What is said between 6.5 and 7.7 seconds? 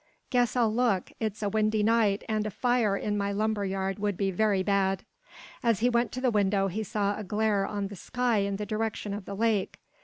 he saw a glare